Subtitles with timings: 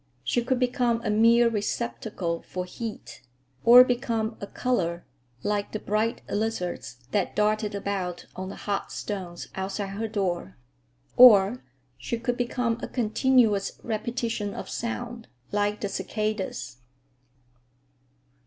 [0.23, 3.21] She could become a mere receptacle for heat,
[3.63, 5.05] or become a color,
[5.43, 10.57] like the bright lizards that darted about on the hot stones outside her door;
[11.17, 11.63] or
[11.99, 16.77] she could become a continuous repetition of sound, like the cicadas.